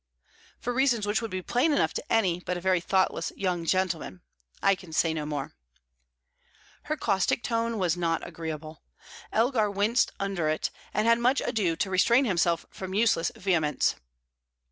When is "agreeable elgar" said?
8.27-9.69